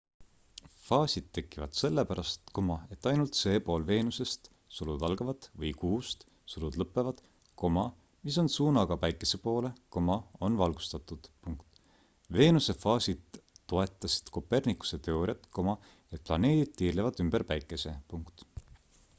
[0.83, 2.49] faasid tekivad sellepärast
[2.95, 4.47] et ainult see pool veenusest
[5.63, 6.25] või kuust
[8.29, 9.73] mis on suunaga päikese poole
[10.49, 11.31] on valgustatud.
[12.41, 13.41] veenuse faasid
[13.75, 17.95] toetasid copernicuse teooriat et planeedid tiirlevad ümber päikese